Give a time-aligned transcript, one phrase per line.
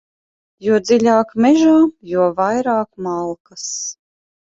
[0.67, 1.75] Jo dziļāk mežā,
[2.15, 3.71] jo vairāk malkas.